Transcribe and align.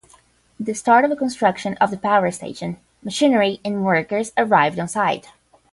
The 0.59 0.73
start 0.73 1.05
of 1.05 1.15
construction 1.19 1.77
of 1.79 1.91
the 1.91 1.97
power 1.97 2.31
station: 2.31 2.77
machinery 3.03 3.61
and 3.63 3.85
workers 3.85 4.31
arrived 4.35 4.79
on 4.79 4.87
site. 4.87 5.27